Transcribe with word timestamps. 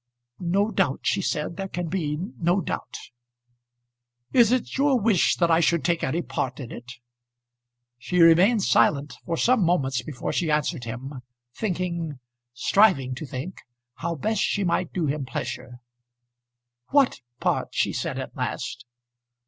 "No 0.49 0.71
doubt;" 0.71 1.01
she 1.03 1.21
said. 1.21 1.57
"There 1.57 1.67
can 1.67 1.87
be 1.87 2.17
no 2.17 2.59
doubt." 2.59 2.97
"Is 4.33 4.51
it 4.51 4.75
your 4.75 4.99
wish 4.99 5.35
that 5.35 5.51
I 5.51 5.59
should 5.59 5.85
take 5.85 6.03
any 6.03 6.23
part 6.23 6.59
in 6.59 6.71
it?" 6.71 6.93
She 7.99 8.19
remained 8.19 8.63
silent, 8.63 9.17
for 9.27 9.37
some 9.37 9.63
moments 9.63 10.01
before 10.01 10.33
she 10.33 10.49
answered 10.49 10.85
him, 10.85 11.21
thinking, 11.53 12.19
striving 12.51 13.13
to 13.13 13.27
think, 13.27 13.61
how 13.97 14.15
best 14.15 14.41
she 14.41 14.63
might 14.63 14.91
do 14.91 15.05
him 15.05 15.23
pleasure. 15.23 15.77
"What 16.87 17.21
part?" 17.39 17.67
she 17.75 17.93
said 17.93 18.17
at 18.17 18.35
last. 18.35 18.85